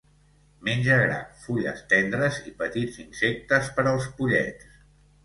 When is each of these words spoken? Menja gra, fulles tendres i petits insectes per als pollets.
Menja 0.67 0.95
gra, 1.01 1.17
fulles 1.43 1.83
tendres 1.91 2.39
i 2.53 2.53
petits 2.63 2.97
insectes 3.05 3.71
per 3.77 3.87
als 3.93 4.09
pollets. 4.23 4.73